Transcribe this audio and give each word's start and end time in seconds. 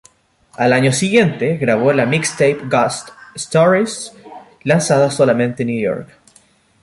Al 0.53 0.73
año 0.73 0.91
siguiente, 0.93 1.57
grabó 1.57 1.93
la 1.93 2.07
mixtape 2.07 2.61
"Ghost 2.67 3.09
Stories", 3.35 4.11
lanzada 4.63 5.11
solamente 5.11 5.61
en 5.61 5.67
New 5.67 5.79
York. 5.79 6.09